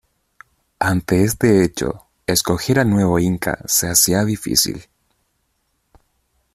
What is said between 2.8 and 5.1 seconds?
nuevo Inca se hacía difícil.